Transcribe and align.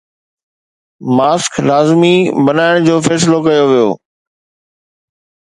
Mask 1.17 1.53
لازمي 1.69 2.15
بڻائڻ 2.47 2.77
جو 2.87 2.95
فيصلو 3.09 3.39
ڪيو 3.49 3.63
ويو. 3.71 3.89